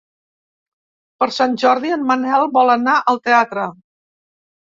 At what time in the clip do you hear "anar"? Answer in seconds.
2.79-2.95